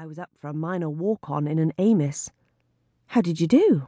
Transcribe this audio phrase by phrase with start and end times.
[0.00, 2.30] I was up for a minor walk on in an Amis.
[3.08, 3.86] How did you do?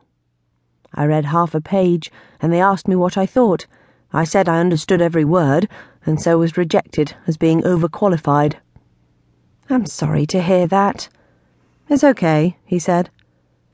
[0.92, 3.64] I read half a page, and they asked me what I thought.
[4.12, 5.70] I said I understood every word,
[6.04, 8.56] and so was rejected as being overqualified.
[9.70, 11.08] I'm sorry to hear that.
[11.88, 13.08] It's okay, he said.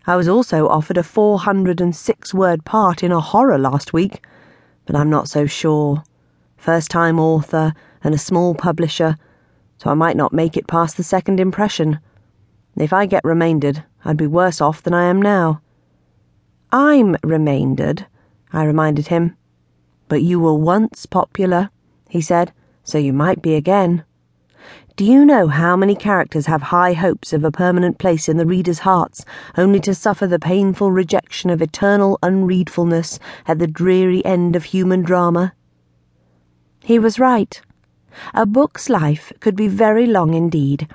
[0.06, 4.24] I was also offered a 406 word part in a horror last week,
[4.86, 6.04] but I'm not so sure.
[6.56, 7.72] First time author
[8.04, 9.16] and a small publisher,
[9.76, 11.98] so I might not make it past the second impression.
[12.78, 15.60] If I get remaindered, I'd be worse off than I am now.
[16.70, 18.06] I'm remaindered,
[18.52, 19.36] I reminded him.
[20.06, 21.70] But you were once popular,
[22.08, 22.52] he said,
[22.84, 24.04] so you might be again.
[24.94, 28.46] Do you know how many characters have high hopes of a permanent place in the
[28.46, 29.24] reader's hearts,
[29.56, 33.18] only to suffer the painful rejection of eternal unreadfulness
[33.48, 35.52] at the dreary end of human drama?
[36.84, 37.60] He was right.
[38.34, 40.88] A book's life could be very long indeed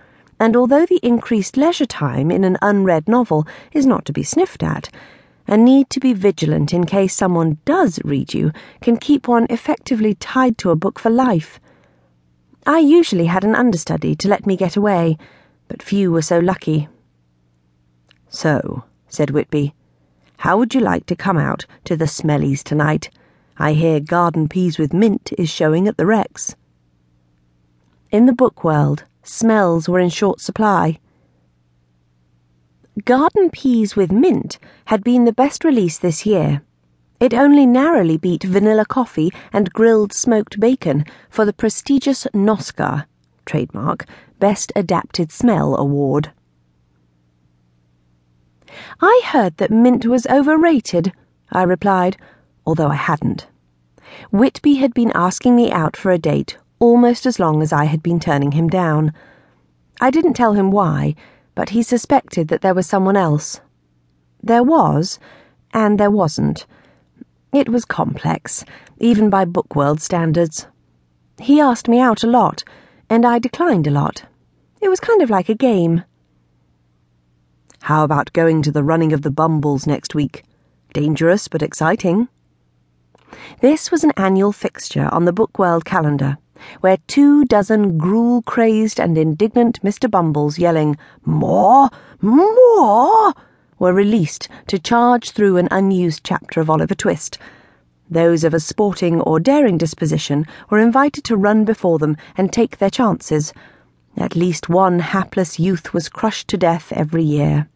[0.43, 4.61] and although the increased leisure time in an unread novel is not to be sniffed
[4.61, 4.89] at,
[5.47, 10.13] a need to be vigilant in case someone does read you can keep one effectively
[10.15, 11.61] tied to a book for life.
[12.67, 15.17] I usually had an understudy to let me get away,
[15.69, 16.89] but few were so lucky.
[18.27, 19.73] So, said Whitby,
[20.39, 23.09] how would you like to come out to the Smellies tonight?
[23.57, 26.57] I hear Garden Peas with Mint is showing at the Rex.
[28.11, 30.99] In the book world, Smells were in short supply.
[33.05, 36.61] Garden Peas with Mint had been the best release this year.
[37.19, 43.05] It only narrowly beat Vanilla Coffee and Grilled Smoked Bacon for the prestigious NOSCA,
[43.45, 44.05] trademark,
[44.39, 46.31] Best Adapted Smell Award.
[48.99, 51.13] I heard that mint was overrated,
[51.49, 52.17] I replied,
[52.65, 53.47] although I hadn't.
[54.31, 58.03] Whitby had been asking me out for a date almost as long as I had
[58.03, 59.13] been turning him down.
[60.01, 61.15] I didn't tell him why,
[61.55, 63.61] but he suspected that there was someone else.
[64.43, 65.17] There was,
[65.73, 66.65] and there wasn't.
[67.53, 68.65] It was complex,
[68.99, 70.67] even by bookworld standards.
[71.39, 72.65] He asked me out a lot,
[73.09, 74.25] and I declined a lot.
[74.81, 76.03] It was kind of like a game.
[77.83, 80.43] How about going to the running of the Bumbles next week?
[80.91, 82.27] Dangerous but exciting.
[83.61, 86.39] This was an annual fixture on the Bookworld calendar
[86.81, 90.09] where two dozen gruel crazed and indignant Mr.
[90.09, 91.89] Bumbles yelling, More!
[92.21, 93.33] More!
[93.79, 97.37] were released to charge through an unused chapter of Oliver Twist.
[98.09, 102.77] Those of a sporting or daring disposition were invited to run before them and take
[102.77, 103.53] their chances.
[104.15, 107.67] At least one hapless youth was crushed to death every year.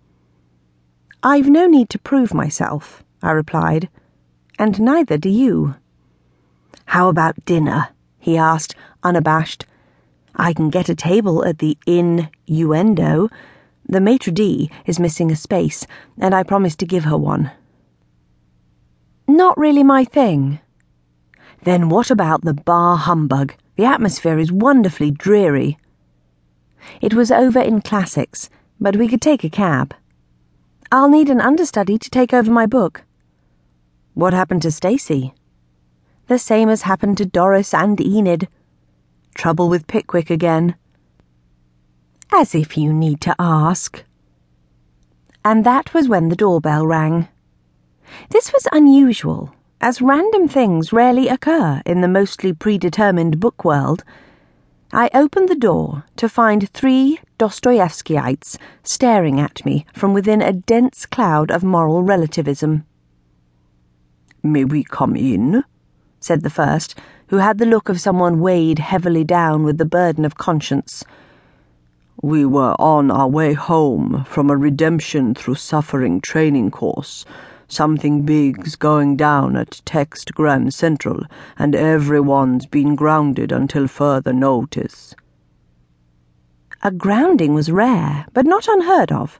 [1.23, 3.89] I've no need to prove myself, I replied,
[4.59, 5.75] and neither do you.
[6.85, 7.89] How about dinner?
[8.19, 9.65] He asked, unabashed.
[10.35, 13.29] I can get a table at the Innuendo.
[13.87, 15.87] The maitre d' is missing a space,
[16.19, 17.51] and I promised to give her one.
[19.27, 20.59] Not really my thing.
[21.63, 23.53] Then what about the bar humbug?
[23.75, 25.77] The atmosphere is wonderfully dreary.
[27.01, 29.93] It was over in classics, but we could take a cab.
[30.91, 33.03] I'll need an understudy to take over my book.
[34.13, 35.33] What happened to Stacy?
[36.27, 38.47] The same has happened to Doris and Enid.
[39.35, 40.75] Trouble with Pickwick again.
[42.31, 44.03] As if you need to ask.
[45.43, 47.29] And that was when the doorbell rang.
[48.29, 54.03] This was unusual, as random things rarely occur in the mostly predetermined book world.
[54.91, 61.05] I opened the door to find three Dostoevskyites staring at me from within a dense
[61.05, 62.85] cloud of moral relativism.
[64.43, 65.63] May we come in?
[66.19, 66.95] Said the first,
[67.27, 71.03] who had the look of someone weighed heavily down with the burden of conscience.
[72.21, 77.25] We were on our way home from a redemption through suffering training course.
[77.67, 81.23] Something big's going down at Text Grand Central,
[81.59, 85.13] and everyone's been grounded until further notice.
[86.81, 89.39] A grounding was rare, but not unheard of.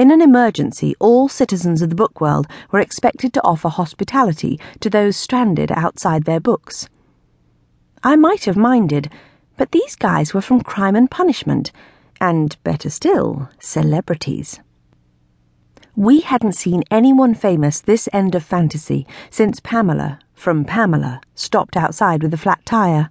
[0.00, 4.88] In an emergency, all citizens of the book world were expected to offer hospitality to
[4.88, 6.88] those stranded outside their books.
[8.02, 9.12] I might have minded,
[9.58, 11.70] but these guys were from Crime and Punishment,
[12.18, 14.58] and better still, celebrities.
[15.94, 22.22] We hadn't seen anyone famous this end of fantasy since Pamela, from Pamela, stopped outside
[22.22, 23.10] with a flat tire.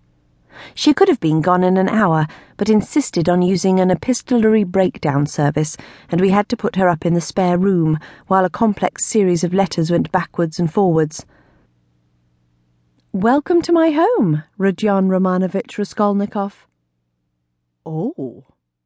[0.74, 2.26] She could have been gone in an hour,
[2.60, 5.78] but insisted on using an epistolary breakdown service,
[6.10, 7.98] and we had to put her up in the spare room
[8.28, 11.26] while a complex series of letters went backwards and forwards.
[13.14, 16.68] Welcome to my home, Rodion Romanovich Raskolnikov.
[17.86, 18.44] Oh,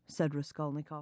[0.08, 1.02] said Raskolnikov.